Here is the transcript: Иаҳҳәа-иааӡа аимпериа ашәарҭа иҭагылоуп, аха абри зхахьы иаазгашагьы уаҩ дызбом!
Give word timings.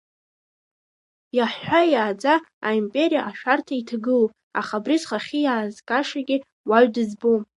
Иаҳҳәа-иааӡа 1.37 2.33
аимпериа 2.67 3.21
ашәарҭа 3.29 3.73
иҭагылоуп, 3.81 4.31
аха 4.59 4.75
абри 4.79 4.97
зхахьы 5.01 5.39
иаазгашагьы 5.41 6.37
уаҩ 6.69 6.87
дызбом! 6.93 7.41